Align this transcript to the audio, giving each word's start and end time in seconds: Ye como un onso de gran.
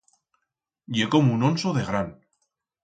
Ye 0.95 1.05
como 1.11 1.29
un 1.37 1.41
onso 1.51 1.69
de 1.77 1.83
gran. 1.89 2.09